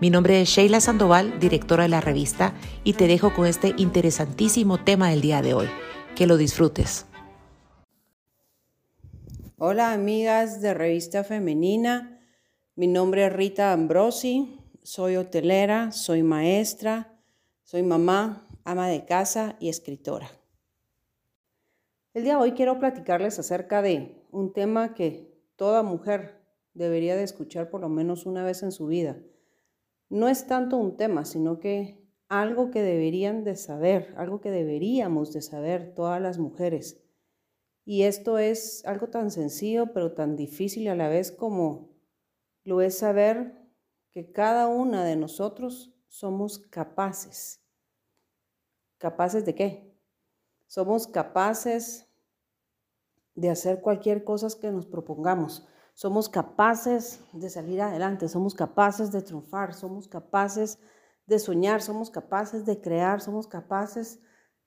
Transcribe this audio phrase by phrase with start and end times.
[0.00, 2.52] Mi nombre es Sheila Sandoval, directora de la revista,
[2.82, 5.68] y te dejo con este interesantísimo tema del día de hoy.
[6.16, 7.06] Que lo disfrutes.
[9.56, 12.20] Hola amigas de Revista Femenina,
[12.74, 17.16] mi nombre es Rita Ambrosi, soy hotelera, soy maestra,
[17.62, 20.28] soy mamá, ama de casa y escritora.
[22.14, 26.40] El día de hoy quiero platicarles acerca de un tema que toda mujer
[26.74, 29.16] debería de escuchar por lo menos una vez en su vida
[30.08, 35.32] no es tanto un tema, sino que algo que deberían de saber, algo que deberíamos
[35.32, 37.02] de saber todas las mujeres.
[37.84, 41.94] Y esto es algo tan sencillo, pero tan difícil a la vez como
[42.64, 43.60] lo es saber
[44.10, 47.60] que cada una de nosotros somos capaces.
[48.98, 49.94] ¿Capaces de qué?
[50.66, 52.08] Somos capaces
[53.34, 59.22] de hacer cualquier cosa que nos propongamos somos capaces de salir adelante, somos capaces de
[59.22, 60.78] triunfar, somos capaces
[61.26, 64.20] de soñar, somos capaces de crear, somos capaces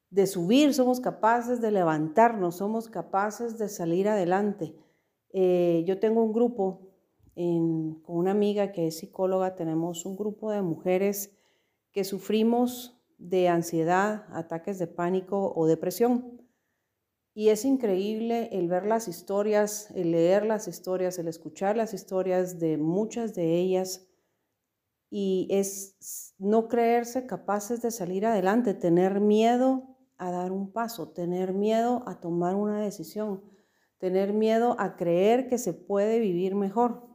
[0.09, 4.73] de subir, somos capaces de levantarnos, somos capaces de salir adelante.
[5.33, 6.87] Eh, yo tengo un grupo
[7.35, 11.37] con una amiga que es psicóloga, tenemos un grupo de mujeres
[11.91, 16.41] que sufrimos de ansiedad, ataques de pánico o depresión.
[17.37, 22.57] Y es increíble el ver las historias, el leer las historias, el escuchar las historias
[22.57, 24.09] de muchas de ellas.
[25.11, 29.83] Y es no creerse capaces de salir adelante, tener miedo
[30.17, 33.43] a dar un paso, tener miedo a tomar una decisión,
[33.99, 37.07] tener miedo a creer que se puede vivir mejor.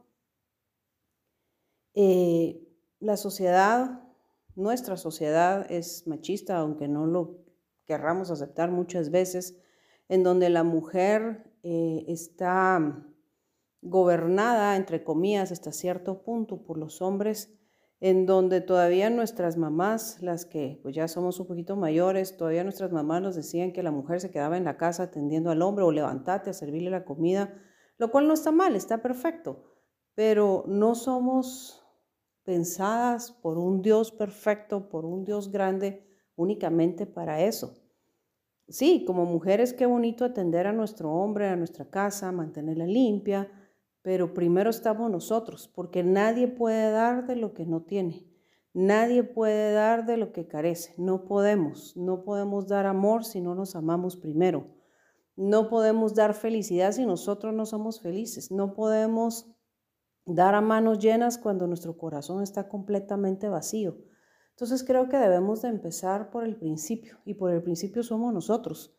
[1.95, 2.65] Eh,
[3.01, 4.01] la sociedad,
[4.55, 7.43] nuestra sociedad es machista, aunque no lo
[7.83, 9.59] querramos aceptar muchas veces
[10.09, 13.05] en donde la mujer eh, está
[13.81, 17.53] gobernada, entre comillas, hasta cierto punto por los hombres,
[17.99, 22.91] en donde todavía nuestras mamás, las que pues ya somos un poquito mayores, todavía nuestras
[22.91, 25.91] mamás nos decían que la mujer se quedaba en la casa atendiendo al hombre o
[25.91, 27.53] levantate a servirle la comida,
[27.97, 29.63] lo cual no está mal, está perfecto,
[30.15, 31.85] pero no somos
[32.43, 37.82] pensadas por un Dios perfecto, por un Dios grande únicamente para eso
[38.67, 43.51] sí, como mujeres qué bonito atender a nuestro hombre, a nuestra casa, mantenerla limpia,
[44.01, 48.27] pero primero estamos nosotros, porque nadie puede dar de lo que no tiene.
[48.73, 50.95] Nadie puede dar de lo que carece.
[50.97, 51.95] No podemos.
[51.95, 54.67] No podemos dar amor si no nos amamos primero.
[55.35, 58.51] No podemos dar felicidad si nosotros no somos felices.
[58.51, 59.47] No podemos
[60.25, 63.97] dar a manos llenas cuando nuestro corazón está completamente vacío.
[64.53, 68.95] Entonces creo que debemos de empezar por el principio y por el principio somos nosotros.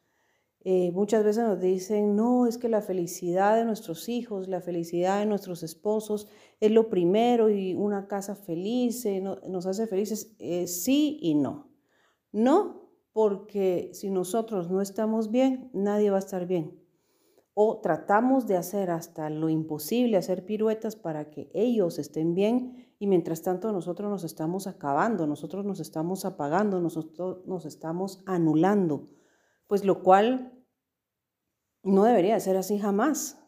[0.66, 5.20] Eh, muchas veces nos dicen, no, es que la felicidad de nuestros hijos, la felicidad
[5.20, 6.26] de nuestros esposos
[6.58, 10.34] es lo primero y una casa feliz eh, nos hace felices.
[10.38, 11.70] Eh, sí y no.
[12.32, 16.83] No, porque si nosotros no estamos bien, nadie va a estar bien.
[17.54, 23.06] O tratamos de hacer hasta lo imposible, hacer piruetas para que ellos estén bien y
[23.06, 29.08] mientras tanto nosotros nos estamos acabando, nosotros nos estamos apagando, nosotros nos estamos anulando,
[29.68, 30.52] pues lo cual
[31.84, 33.40] no debería ser así jamás.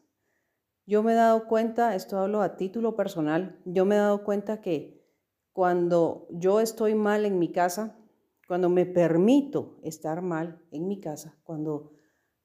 [0.87, 4.61] Yo me he dado cuenta, esto hablo a título personal, yo me he dado cuenta
[4.61, 5.05] que
[5.53, 7.99] cuando yo estoy mal en mi casa,
[8.47, 11.96] cuando me permito estar mal en mi casa, cuando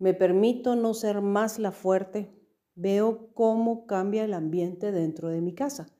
[0.01, 2.33] me permito no ser más la fuerte,
[2.73, 5.95] veo cómo cambia el ambiente dentro de mi casa.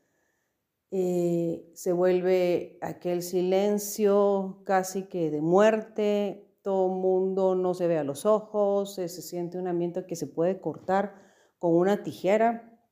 [0.89, 7.99] Eh, se vuelve aquel silencio casi que de muerte, todo el mundo no se ve
[7.99, 11.13] a los ojos, se, siente un ambiente que se puede cortar
[11.59, 12.83] con una tijera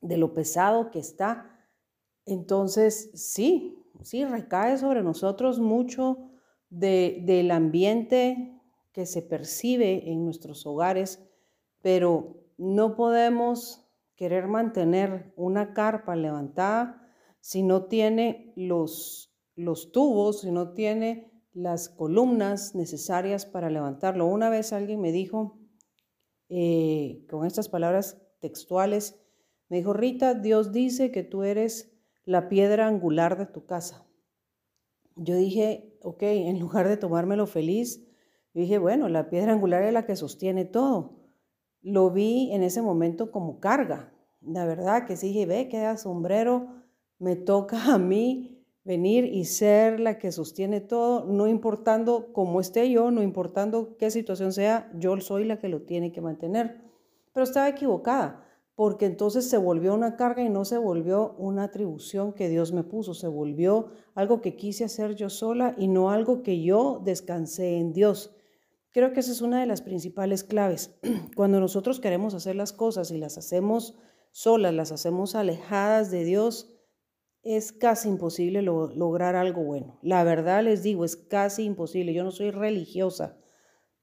[0.00, 1.60] de lo pesado que está.
[2.24, 6.30] Entonces, sí, sí, recae sobre nosotros mucho
[6.70, 8.53] del ambiente
[8.94, 11.20] que se percibe en nuestros hogares,
[11.82, 17.04] pero no podemos querer mantener una carpa levantada
[17.40, 24.26] si no tiene los, los tubos, si no tiene las columnas necesarias para levantarlo.
[24.26, 25.58] Una vez alguien me dijo,
[26.48, 29.20] eh, con estas palabras textuales,
[29.68, 31.92] me dijo, Rita, Dios dice que tú eres
[32.24, 34.06] la piedra angular de tu casa.
[35.16, 38.04] Yo dije, ok, en lugar de tomármelo feliz,
[38.54, 41.16] Y dije, bueno, la piedra angular es la que sostiene todo.
[41.82, 44.14] Lo vi en ese momento como carga.
[44.40, 46.68] La verdad que sí dije, ve, queda sombrero,
[47.18, 52.90] me toca a mí venir y ser la que sostiene todo, no importando cómo esté
[52.90, 56.82] yo, no importando qué situación sea, yo soy la que lo tiene que mantener.
[57.32, 62.34] Pero estaba equivocada, porque entonces se volvió una carga y no se volvió una atribución
[62.34, 66.42] que Dios me puso, se volvió algo que quise hacer yo sola y no algo
[66.42, 68.33] que yo descansé en Dios.
[68.94, 70.96] Creo que esa es una de las principales claves.
[71.34, 73.96] Cuando nosotros queremos hacer las cosas y las hacemos
[74.30, 76.70] solas, las hacemos alejadas de Dios,
[77.42, 79.98] es casi imposible lograr algo bueno.
[80.00, 82.14] La verdad les digo, es casi imposible.
[82.14, 83.36] Yo no soy religiosa.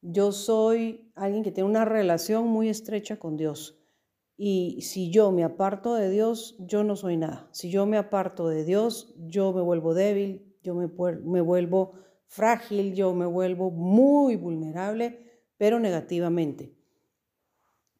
[0.01, 3.81] Yo soy alguien que tiene una relación muy estrecha con Dios.
[4.35, 7.47] Y si yo me aparto de Dios, yo no soy nada.
[7.53, 10.87] Si yo me aparto de Dios, yo me vuelvo débil, yo me,
[11.41, 11.93] vuelvo
[12.31, 15.19] frágil, yo me vuelvo muy vulnerable,
[15.57, 16.73] pero negativamente.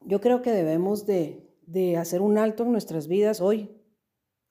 [0.00, 3.82] Yo creo que debemos de, de hacer un alto en nuestras vidas hoy,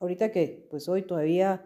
[0.02, 1.64] Ahorita que pues hoy todavía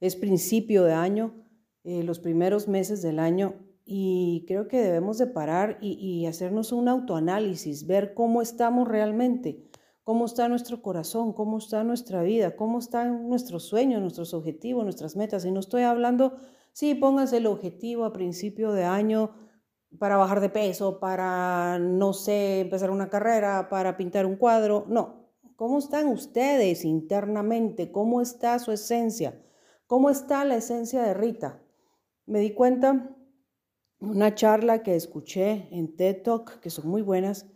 [0.00, 1.46] es principio de año,
[1.84, 3.54] eh, los primeros meses del año,
[3.84, 9.70] y creo que debemos de parar y, y hacernos un autoanálisis, ver cómo estamos realmente,
[10.06, 15.16] cómo está nuestro corazón, cómo está nuestra vida, cómo están nuestros sueños, nuestros objetivos, nuestras
[15.16, 15.44] metas.
[15.44, 16.36] Y no estoy hablando,
[16.72, 19.34] sí, pónganse el objetivo a principio de año
[19.98, 24.84] para bajar de peso, para, no sé, empezar una carrera, para pintar un cuadro.
[24.86, 25.26] No,
[25.56, 27.90] ¿Cómo están ustedes internamente?
[27.90, 29.42] ¿Cómo está su esencia?
[29.88, 31.60] ¿Cómo está la esencia de Rita?
[32.26, 33.16] Me di cuenta
[33.98, 37.46] una charla que escuché en TED Talk, que son muy buenas,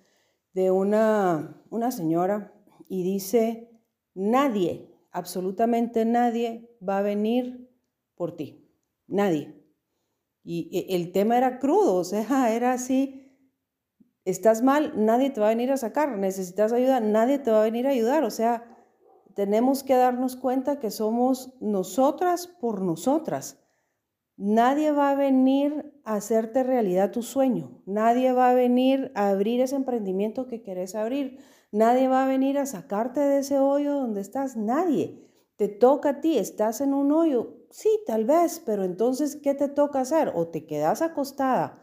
[0.52, 2.52] de una, una señora
[2.88, 3.70] y dice,
[4.14, 7.70] nadie, absolutamente nadie va a venir
[8.14, 8.69] por ti,
[9.06, 9.56] nadie.
[10.43, 13.20] Y el tema era crudo, o sea, era así,
[14.25, 17.64] estás mal, nadie te va a venir a sacar, necesitas ayuda, nadie te va a
[17.64, 18.25] venir a ayudar.
[18.25, 18.64] O sea,
[19.35, 23.60] tenemos que darnos cuenta que somos nosotras por nosotras.
[24.42, 27.82] Nadie va a venir a hacerte realidad tu sueño.
[27.84, 31.40] Nadie va a venir a abrir ese emprendimiento que querés abrir.
[31.72, 34.56] Nadie va a venir a sacarte de ese hoyo donde estás.
[34.56, 35.28] Nadie.
[35.56, 36.38] Te toca a ti.
[36.38, 37.58] Estás en un hoyo.
[37.69, 40.32] Sí, tal vez, pero entonces, ¿qué te toca hacer?
[40.34, 41.82] O te quedas acostada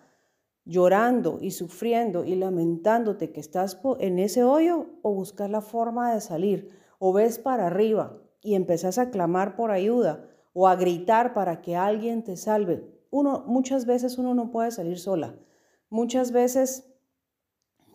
[0.65, 6.21] llorando y sufriendo y lamentándote que estás en ese hoyo o buscar la forma de
[6.21, 10.27] salir o ves para arriba y empezás a clamar por ayuda
[10.59, 12.83] o a gritar para que alguien te salve.
[13.11, 15.35] Uno muchas veces uno no puede salir sola.
[15.91, 16.91] Muchas veces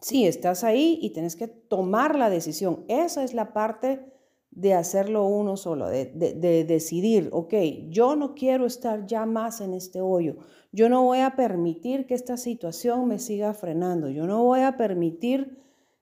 [0.01, 2.85] sí estás ahí y tienes que tomar la decisión.
[2.87, 4.13] Esa es la parte
[4.53, 7.55] de hacerlo uno solo, de, de, decidir, ok,
[7.89, 10.37] yo no quiero estar ya más en este hoyo,
[10.73, 14.77] yo no voy a permitir que esta situación me siga frenando, yo no voy a
[14.77, 15.59] permitir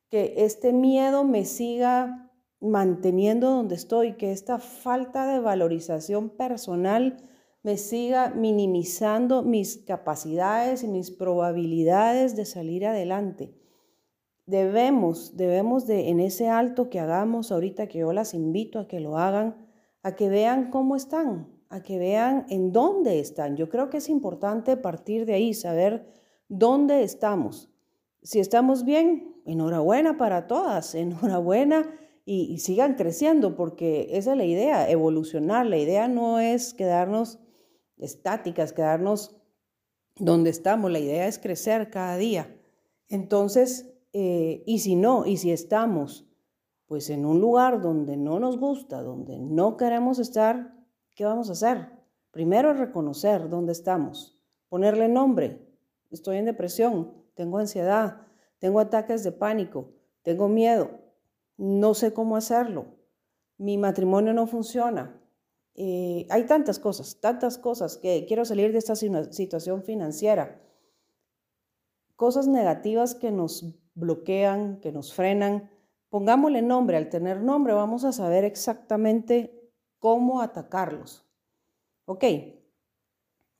[0.08, 2.30] que este miedo me siga
[2.60, 7.16] manteniendo donde estoy, que esta falta de valorización personal
[7.62, 13.54] me siga minimizando mis capacidades y mis probabilidades de salir adelante
[14.50, 19.00] debemos, debemos de en ese alto que hagamos ahorita, que yo las invito a que
[19.00, 19.54] lo hagan,
[20.02, 23.56] a que vean cómo están, a que vean en dónde están.
[23.56, 26.04] Yo creo que es importante partir de ahí, saber
[26.48, 27.70] dónde estamos.
[28.22, 31.88] Si estamos bien, enhorabuena para todas, enhorabuena
[32.32, 35.67] y, sigan creciendo, porque esa es la idea, evolucionar.
[35.67, 37.41] La idea no es quedarnos
[37.96, 39.37] estáticas, quedarnos
[40.15, 42.56] donde estamos, la idea es crecer cada día.
[43.08, 46.25] Entonces, eh, y si no, y si estamos
[46.87, 50.72] pues en un lugar donde no nos gusta, donde no queremos estar,
[51.17, 51.89] ¿qué vamos a hacer?
[52.31, 55.67] Primero reconocer dónde estamos, ponerle nombre.
[56.13, 58.22] Estoy en depresión, tengo ansiedad,
[58.60, 59.91] tengo ataques de pánico,
[60.22, 61.09] tengo miedo,
[61.60, 62.86] no sé cómo hacerlo,
[63.58, 65.20] mi matrimonio no funciona.
[65.74, 70.58] Eh, hay tantas cosas, tantas cosas que quiero salir de esta situación financiera.
[72.17, 75.70] Cosas negativas que nos bloquean, que nos frenan.
[76.08, 81.26] Pongámosle nombre, al tener nombre vamos a saber exactamente cómo atacarlos.
[82.06, 82.24] Ok,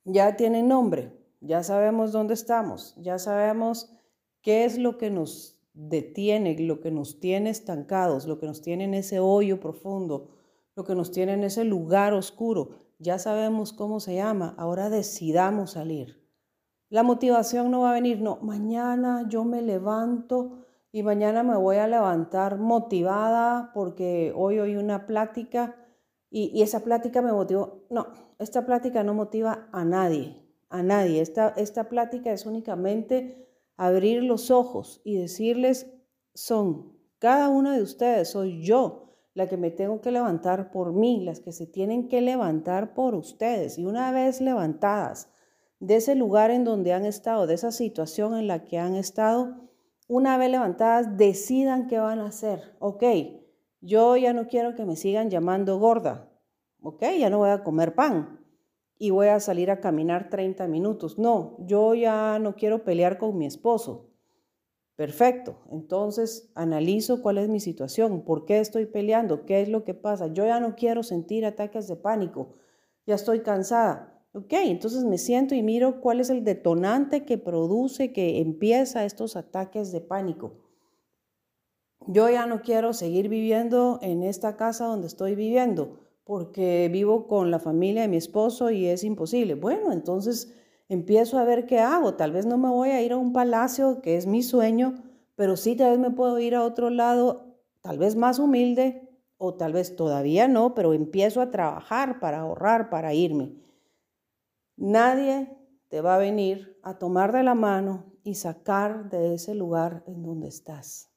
[0.04, 3.95] ya tienen nombre, ya sabemos dónde estamos, ya sabemos
[4.40, 8.85] qué es lo que nos detiene, lo que nos tiene estancados, lo que nos tiene
[8.85, 10.29] en ese hoyo profundo,
[10.77, 12.71] lo que nos tiene en ese lugar oscuro.
[12.99, 16.21] Ya sabemos cómo se llama, ahora decidamos salir.
[16.91, 21.77] La motivación no va a venir, no, mañana yo me levanto y mañana me voy
[21.77, 25.77] a levantar motivada porque hoy oí una plática
[26.31, 27.85] y, esa plática me motivó.
[27.91, 28.09] No,
[28.39, 30.37] esta plática no motiva a nadie.
[30.69, 31.21] a nadie.
[31.21, 33.50] Esta, esta plática es únicamente
[33.81, 35.91] abrir los ojos y decirles,
[36.35, 41.25] son cada uno de ustedes, soy yo la que me tengo que levantar por mí,
[41.25, 43.79] las que se tienen que levantar por ustedes.
[43.79, 45.31] Y una vez levantadas
[45.79, 49.71] de ese lugar en donde han estado, de esa situación en la que han estado,
[50.09, 52.77] una vez levantadas, decidan qué van a hacer.
[52.81, 53.03] Ok,
[53.81, 56.31] yo ya no quiero que me sigan llamando gorda.
[56.83, 58.39] Ok, ya no voy a comer pan
[59.02, 61.19] y voy a salir a caminar 30 minutos.
[61.19, 64.11] No, yo ya no quiero pelear con mi esposo.
[64.95, 69.95] Perfecto, entonces analizo cuál es mi situación, por qué estoy peleando, qué es lo que
[69.95, 70.26] pasa.
[70.26, 72.57] Yo ya no quiero sentir ataques de pánico,
[73.07, 74.23] ya estoy cansada.
[74.35, 79.35] Ok, entonces me siento y miro cuál es el detonante que produce, que empieza estos
[79.35, 80.61] ataques de pánico.
[82.07, 87.51] Yo ya no quiero seguir viviendo en esta casa donde estoy viviendo porque vivo con
[87.51, 89.57] la familia de mi esposo y es imposible.
[89.57, 90.55] Bueno, entonces
[90.89, 92.15] empiezo a ver qué hago.
[92.15, 94.95] Tal vez no me voy a ir a un palacio, que es mi sueño,
[95.35, 99.55] pero sí tal vez me puedo ir a otro lado, tal vez más humilde o
[99.55, 103.57] tal vez todavía no, pero empiezo a trabajar para ahorrar, para irme.
[104.77, 105.49] Nadie
[105.89, 110.23] te va a venir a tomar de la mano y sacar de ese lugar en
[110.23, 111.11] donde estás.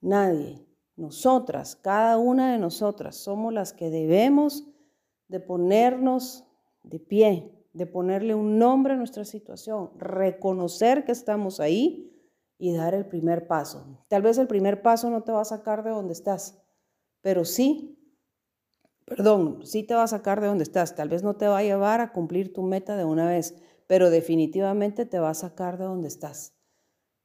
[0.00, 0.71] Nadie.
[1.02, 4.68] Nosotras, cada una de nosotras, somos las que debemos
[5.26, 6.44] de ponernos
[6.84, 12.08] de pie, de ponerle un nombre a nuestra situación, reconocer que estamos ahí
[12.56, 13.98] y dar el primer paso.
[14.06, 16.62] Tal vez el primer paso no te va a sacar de donde estás,
[17.20, 17.98] pero sí
[19.04, 21.62] perdón, sí te va a sacar de donde estás, tal vez no te va a
[21.62, 23.56] llevar a cumplir tu meta de una vez,
[23.88, 26.54] pero definitivamente te va a sacar de donde estás.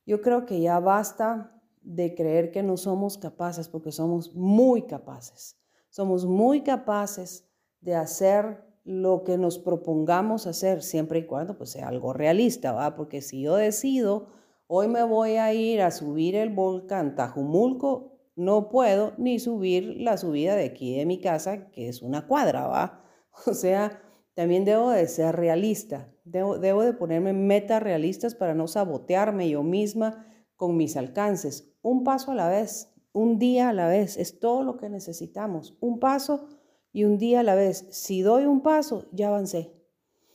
[0.06, 1.57] Yo creo que ya basta
[1.88, 5.58] de creer que no somos capaces, porque somos muy capaces.
[5.90, 7.48] Somos muy capaces
[7.80, 12.96] de hacer lo que nos propongamos hacer, siempre y cuando pues, sea algo realista, ¿va?
[12.96, 14.28] Porque si yo decido,
[14.68, 20.18] hoy me voy a ir a subir el volcán Tajumulco, no puedo ni subir la
[20.18, 23.04] subida de aquí de mi casa, que es una cuadra, ¿va?
[23.46, 24.02] O sea,
[24.34, 30.28] también debo de ser realista, debo, de ponerme metas realistas para no sabotearme yo misma
[30.58, 31.72] con mis alcances.
[31.82, 35.78] Un paso a la vez, un día a la vez, es todo lo que necesitamos.
[35.80, 36.48] Un paso
[36.92, 37.88] y un día a la vez.
[37.92, 39.72] Si doy un paso, ya avancé.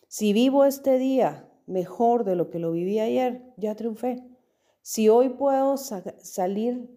[0.09, 4.25] Si vivo este día mejor de lo que lo viví ayer, ya triunfé.
[4.81, 6.91] Si hoy puedo salir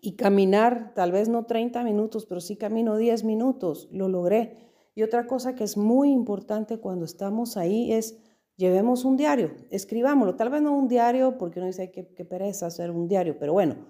[0.00, 4.70] y caminar, tal vez no 30 minutos, pero sí camino 10 minutos, lo logré.
[4.94, 8.18] Y otra cosa que es muy importante cuando estamos ahí es
[8.60, 12.66] llevemos un diario, escribámoslo, tal vez no un diario porque uno dice que, que pereza
[12.66, 13.86] hacer un diario, pero bueno,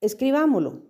[0.00, 0.82] escribámoslo,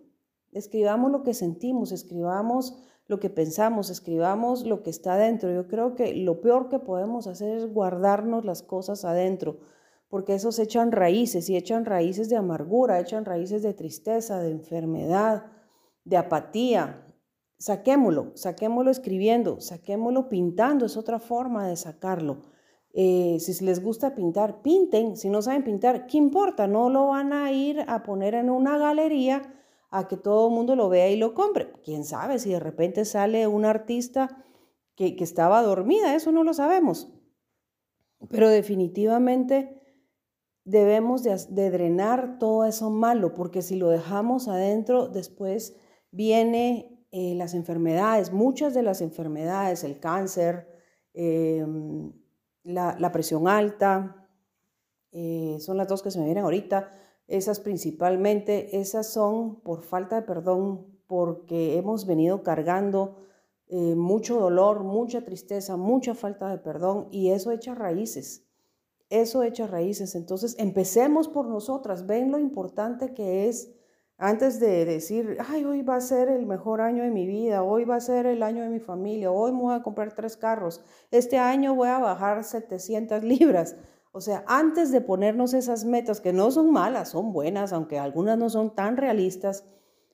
[0.53, 2.79] escribamos lo que sentimos, escribamos
[3.09, 5.53] lo que pensamos, escribamos lo que está adentro.
[5.53, 9.59] Yo creo que lo peor que podemos hacer es guardarnos las cosas adentro
[10.13, 15.47] porque esos echan raíces y echan raíces de amargura, echan raíces de tristeza, de enfermedad,
[16.05, 17.07] de apatía.
[17.57, 22.43] Saquémoslo, saquémoslo escribiendo, saquémoslo pintando, es otra forma de sacarlo.
[22.93, 25.17] Eh, si les gusta pintar, pinten.
[25.17, 26.67] Si no saben pintar, ¿qué importa?
[26.67, 29.43] No lo van a ir a poner en una galería
[29.91, 31.73] a que todo el mundo lo vea y lo compre.
[31.85, 34.45] ¿Quién sabe si de repente sale un artista
[34.95, 36.15] que, que estaba dormida?
[36.15, 37.13] Eso no lo sabemos.
[38.31, 39.83] Pero definitivamente
[40.65, 45.77] debemos de, drenar todo eso malo, porque si lo dejamos adentro, después
[46.11, 50.69] viene eh, las enfermedades, muchas de las enfermedades, el cáncer,
[51.15, 52.13] em,
[52.65, 54.29] la, presión alta,
[55.13, 56.93] eh, son las dos que se me vienen ahorita,
[57.29, 63.19] esas principalmente, esas son por falta de perdón, porque hemos venido cargando
[63.69, 68.47] eh, mucho dolor, mucha tristeza, mucha falta de perdón y eso echa raíces
[69.13, 70.15] eso echa raíces.
[70.15, 72.07] Entonces, empecemos por nosotras.
[72.07, 73.71] Ven lo importante que es
[74.25, 77.85] antes de decir, ay, hoy va a ser el mejor año de mi vida, hoy
[77.85, 80.81] va a ser el año de mi familia, hoy me voy a comprar tres carros,
[81.11, 83.75] este año voy a bajar 700 libras.
[84.13, 88.39] O sea, antes de ponernos esas metas, que no son malas, son buenas, aunque algunas
[88.39, 89.65] no son tan realistas,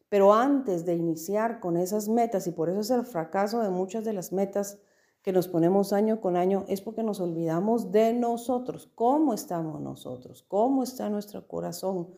[0.09, 4.07] pero antes de iniciar con esas metas, y por eso es el fracaso de muchas
[4.07, 4.79] de las metas
[5.21, 10.47] que nos ponemos año con año es porque nos olvidamos de nosotros, cómo estamos nosotros,
[10.49, 12.09] cómo está nuestro corazón,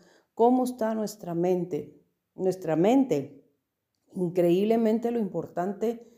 [0.40, 2.02] cómo está nuestra mente.
[2.35, 3.44] Nuestra mente,
[4.14, 6.11] increíblemente lo importante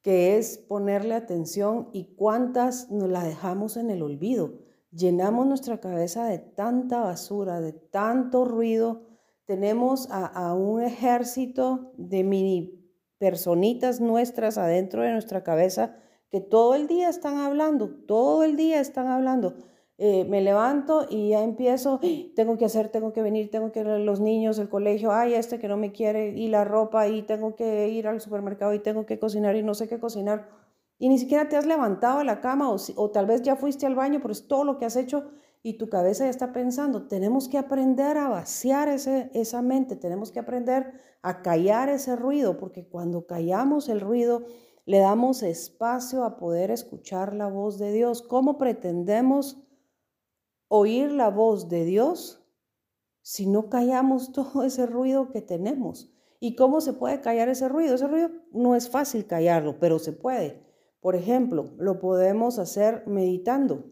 [0.00, 4.60] que es ponerle atención y cuántas nos la dejamos en el olvido.
[4.92, 9.08] Llenamos nuestra cabeza de tanta basura, de tanto ruido.
[9.44, 12.80] Tenemos a, a un ejército de mini
[13.18, 15.96] personitas nuestras adentro de nuestra cabeza
[16.30, 19.56] que todo el día están hablando, todo el día están hablando.
[19.96, 22.00] Eh, me levanto y ya empiezo,
[22.34, 25.34] tengo que hacer, tengo que venir, tengo que ir a los niños, el colegio, ay,
[25.34, 28.80] este que no me quiere, y la ropa, y tengo que ir al supermercado, y
[28.80, 30.48] tengo que cocinar, y no sé qué cocinar.
[30.98, 33.86] Y ni siquiera te has levantado de la cama, o, o tal vez ya fuiste
[33.86, 35.30] al baño, pero es todo lo que has hecho
[35.62, 37.08] y tu cabeza ya está pensando.
[37.08, 42.58] Tenemos que aprender a vaciar ese, esa mente, tenemos que aprender a callar ese ruido,
[42.58, 44.44] porque cuando callamos el ruido,
[44.84, 48.20] le damos espacio a poder escuchar la voz de Dios.
[48.20, 49.64] ¿Cómo pretendemos
[50.76, 52.44] oír la voz de Dios
[53.22, 56.10] si no callamos todo ese ruido que tenemos?
[56.40, 57.94] ¿Y cómo se puede callar ese ruido?
[57.94, 60.62] Ese ruido no es fácil callarlo, pero se puede.
[61.00, 63.84] Por ejemplo, lo podemos hacer meditando.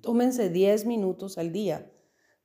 [0.00, 1.92] Tómense 10 minutos al día.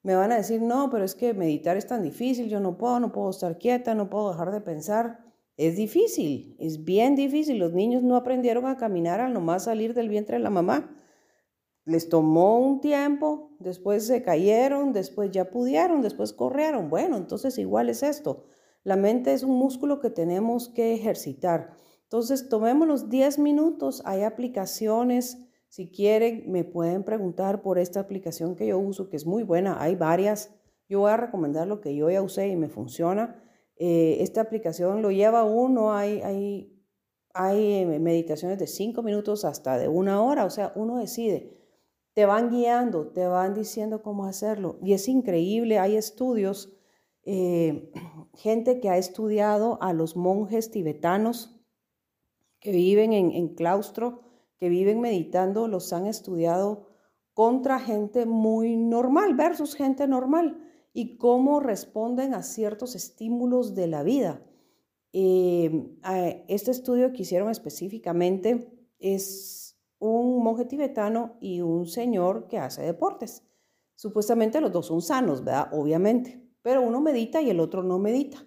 [0.04, 3.00] Me van a decir, no, pero es que meditar es tan difícil, yo no puedo,
[3.00, 5.26] no puedo estar quieta, no puedo dejar de pensar.
[5.58, 7.58] Es difícil, es bien difícil.
[7.58, 10.96] Los niños no aprendieron a caminar al nomás salir del vientre de la mamá.
[11.86, 16.90] Les tomó un tiempo, después se cayeron, después ya pudieron, después corrieron.
[16.90, 18.44] Bueno, entonces igual es esto.
[18.84, 21.76] La mente es un músculo que tenemos que ejercitar.
[22.04, 24.02] Entonces, tomémonos 10 minutos.
[24.06, 25.40] Hay aplicaciones.
[25.70, 29.82] Si quieren, me pueden preguntar por esta aplicación que yo uso, que es muy buena.
[29.82, 30.56] Hay varias.
[30.88, 33.42] Yo voy a recomendar lo que yo ya usé y me funciona.
[33.78, 36.82] Eh, esta aplicación lo lleva uno, hay, hay,
[37.34, 41.65] hay eh, meditaciones de cinco minutos hasta de una hora, o sea, uno decide.
[42.16, 44.80] Te van guiando, te van diciendo cómo hacerlo.
[44.82, 46.74] Y es increíble, hay estudios,
[47.24, 47.92] eh,
[48.34, 51.62] gente que ha estudiado a los monjes tibetanos
[52.62, 54.22] que viven en, claustro,
[54.58, 56.88] que viven meditando, los han estudiado
[57.34, 60.58] contra gente muy normal versus gente normal
[60.94, 64.42] y cómo responden a ciertos estímulos de la vida.
[65.12, 65.98] Eh,
[66.48, 69.65] este estudio que hicieron específicamente es
[70.00, 73.44] un monje tibetano y un señor que hace deportes.
[73.96, 75.70] Supuestamente los dos son sanos, ¿verdad?
[75.72, 78.46] Obviamente, pero uno medita y el otro no medita.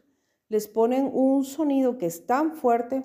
[0.49, 3.05] Les ponen un sonido que es tan fuerte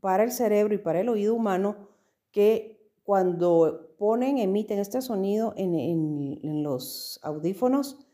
[0.00, 1.88] para el cerebro y para el oído humano
[2.30, 8.06] que cuando ponen, emiten este sonido en, en los audífonos,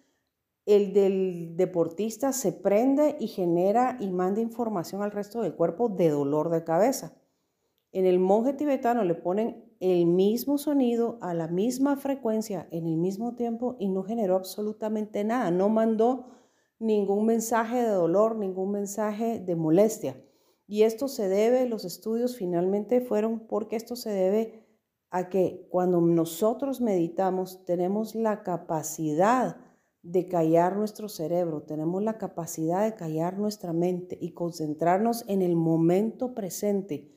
[0.67, 6.11] el del deportista se prende y genera y manda información al resto del cuerpo de
[6.11, 7.15] dolor de cabeza.
[7.97, 12.99] En el monje tibetano le ponen el mismo sonido a la misma frecuencia en el
[12.99, 16.27] mismo tiempo y no generó absolutamente nada, no mandó
[16.79, 20.23] ningún mensaje de dolor, ningún mensaje de molestia.
[20.67, 24.67] Y esto se debe, los estudios finalmente fueron porque esto se debe
[25.09, 29.57] a que cuando nosotros meditamos tenemos la capacidad
[30.03, 35.57] de callar nuestro cerebro, tenemos la capacidad de callar nuestra mente y concentrarnos en el
[35.57, 37.17] momento presente.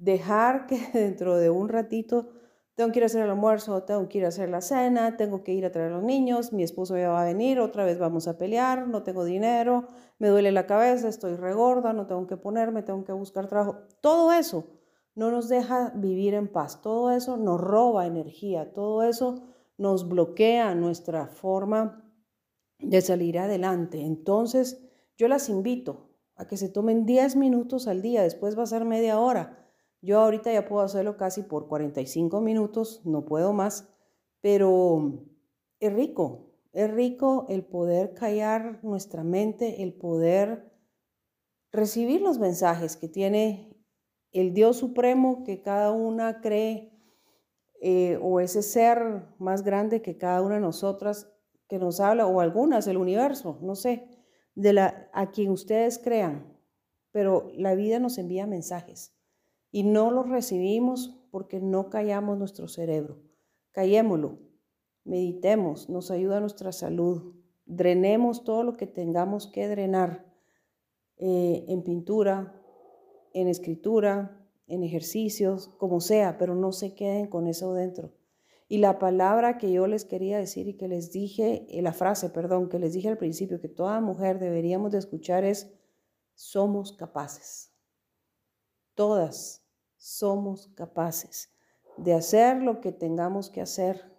[0.00, 2.30] Dejar que dentro de un ratito
[2.74, 5.44] tengo que ir a hacer el almuerzo, tengo que ir a hacer la cena, tengo
[5.44, 7.98] que ir a traer a los niños, mi esposo ya va a venir, otra vez
[7.98, 12.38] vamos a pelear, no tengo dinero, me duele la cabeza, estoy regorda, no tengo que
[12.38, 13.80] ponerme, tengo que buscar trabajo.
[14.00, 14.64] Todo eso
[15.14, 19.42] no nos deja vivir en paz, todo eso nos roba energía, todo eso
[19.76, 22.10] nos bloquea nuestra forma
[22.78, 24.00] de salir adelante.
[24.00, 24.82] Entonces,
[25.18, 28.86] yo las invito a que se tomen 10 minutos al día, después va a ser
[28.86, 29.69] media hora.
[30.02, 33.92] Yo ahorita ya puedo hacerlo casi por 45 minutos, no puedo más,
[34.40, 35.26] pero
[35.78, 40.72] es rico, es rico el poder callar nuestra mente, el poder
[41.70, 43.76] recibir los mensajes que tiene
[44.32, 46.92] el Dios Supremo que cada una cree,
[47.82, 51.30] eh, o ese ser más grande que cada una de nosotras
[51.68, 54.08] que nos habla, o algunas, el universo, no sé,
[54.54, 56.58] de la, a quien ustedes crean,
[57.12, 59.19] pero la vida nos envía mensajes
[59.70, 63.22] y no los recibimos porque no callamos nuestro cerebro.
[63.72, 64.38] Callémoslo,
[65.04, 67.34] meditemos, nos ayuda a nuestra salud,
[67.66, 70.26] drenemos todo lo que tengamos que drenar
[71.16, 72.60] eh, en pintura,
[73.32, 78.12] en escritura, en ejercicios, como sea, pero no se queden con eso dentro.
[78.68, 82.30] Y la palabra que yo les quería decir y que les dije, eh, la frase,
[82.30, 85.72] perdón, que les dije al principio, que toda mujer deberíamos de escuchar es,
[86.34, 87.72] somos capaces.
[88.94, 89.59] Todas
[90.00, 91.50] somos capaces
[91.98, 94.10] de hacer lo que tengamos que hacer,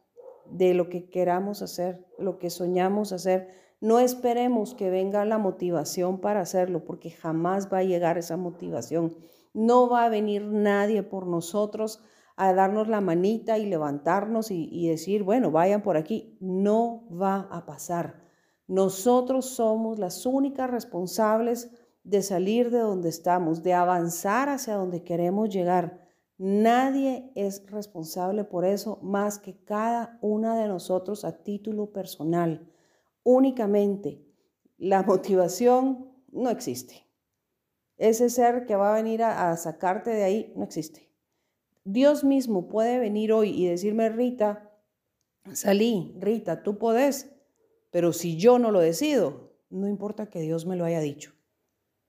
[0.46, 3.50] de lo que queramos hacer, lo que soñamos hacer.
[3.80, 9.18] No esperemos que venga la motivación para hacerlo, porque jamás va a llegar esa motivación.
[9.54, 12.00] No va a venir nadie por nosotros
[12.36, 16.38] a darnos la manita y levantarnos y, decir, bueno, vayan por aquí.
[16.40, 18.22] No va a pasar.
[18.68, 21.72] Nosotros somos las únicas responsables
[22.04, 26.08] de salir de donde estamos, de avanzar hacia donde queremos llegar.
[26.38, 32.68] Nadie es responsable por eso más que cada una de nosotros a título personal.
[33.24, 34.26] Únicamente
[34.78, 37.08] la motivación no existe.
[37.98, 41.12] Ese ser que va a venir a, sacarte de ahí no existe.
[41.84, 44.72] Dios mismo puede venir hoy y decirme, Rita,
[45.54, 47.32] salí, Rita, tú podés,
[47.92, 51.34] pero si yo no lo decido, no importa que Dios me lo haya dicho.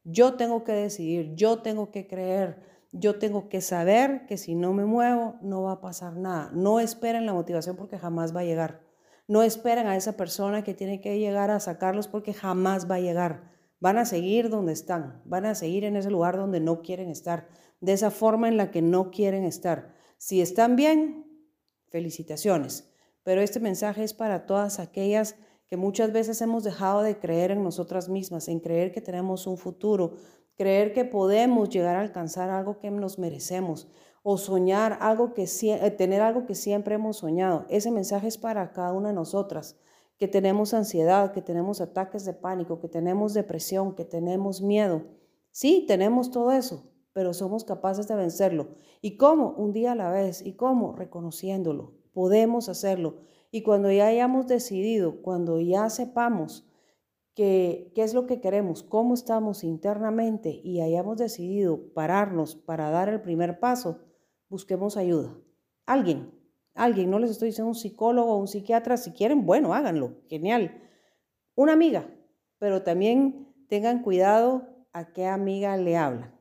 [0.05, 2.61] Yo tengo que decidir, yo tengo que creer,
[2.93, 6.51] yo tengo que saber que si no me muevo no va a pasar nada.
[6.53, 8.83] No esperen la motivación porque jamás va a llegar.
[9.29, 13.01] No esperen a esa persona que tiene que llegar a sacarlos porque jamás va a
[13.01, 13.51] llegar.
[13.81, 17.49] Van a seguir donde están, van a seguir en ese lugar donde no quieren estar,
[17.81, 19.95] de esa forma en la que no quieren estar.
[20.19, 21.27] Si están bien,
[21.89, 22.93] felicitaciones.
[23.25, 25.37] Pero este mensaje es para todas aquellas
[25.73, 29.57] que muchas veces hemos dejado de creer en nosotras mismas, en creer que tenemos un
[29.57, 30.17] futuro,
[30.55, 33.89] creer que podemos llegar a alcanzar algo que nos merecemos
[34.23, 37.65] o soñar algo que eh, tener algo que siempre hemos soñado.
[37.71, 39.81] Ese mensaje es para cada una de nosotras
[40.19, 45.05] que tenemos ansiedad, que tenemos ataques de pánico, que tenemos depresión, que tenemos miedo.
[45.53, 48.75] Sí, tenemos todo eso, pero somos capaces de vencerlo.
[49.01, 49.55] ¿Y cómo?
[49.57, 50.45] Un día a la vez.
[50.45, 50.93] ¿Y cómo?
[50.93, 51.95] Reconociéndolo.
[52.13, 53.33] Podemos hacerlo.
[53.55, 56.67] Y cuando ya hayamos decidido, cuando ya sepamos
[57.35, 63.21] qué es lo que queremos, cómo estamos internamente y hayamos decidido pararnos para dar el
[63.21, 64.01] primer paso,
[64.49, 65.37] busquemos ayuda.
[65.85, 66.33] Alguien,
[66.75, 70.81] alguien, no les estoy diciendo un psicólogo o un psiquiatra, si quieren, bueno, háganlo, genial.
[71.55, 72.09] Una amiga,
[72.59, 76.35] pero también tengan cuidado a qué amiga le hablan.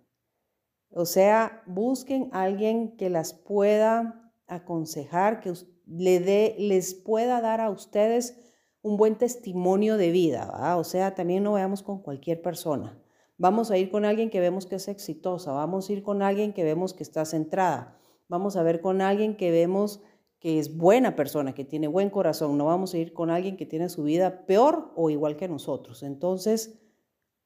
[0.89, 5.53] O sea, busquen a alguien que las pueda aconsejar, que
[5.97, 8.37] le dé, les pueda dar a ustedes
[8.81, 12.97] un buen testimonio de vida, o sea, también no vayamos con cualquier persona.
[13.37, 16.53] Vamos a ir con alguien que vemos que es exitosa, vamos a ir con alguien
[16.53, 20.01] que vemos que está centrada, vamos a ver con alguien que vemos
[20.39, 23.67] que es buena persona, que tiene buen corazón, no vamos a ir con alguien que
[23.67, 26.01] tiene su vida peor o igual que nosotros.
[26.01, 26.79] Entonces,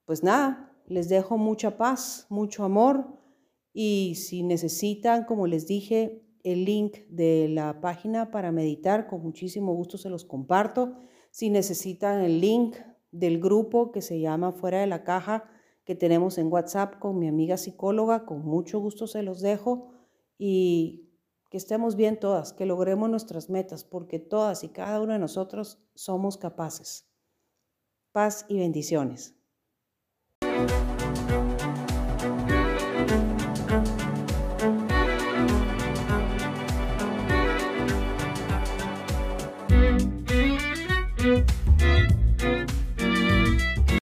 [0.06, 3.08] pues nada, les dejo mucha paz, mucho amor
[3.74, 9.74] y si necesitan, como les dije, el link de la página para meditar, con muchísimo
[9.74, 10.96] gusto se los comparto.
[11.32, 12.78] Si necesitan el link
[13.12, 15.50] del grupo que se llama Fuera de la Caja,
[15.86, 19.92] que tenemos en WhatsApp con mi amiga psicóloga, con mucho gusto se los dejo
[20.38, 21.10] y
[21.50, 25.84] que estemos bien todas, que logremos nuestras metas, porque todas y cada uno de nosotros
[25.96, 27.10] somos capaces.
[28.12, 29.36] Paz y bendiciones.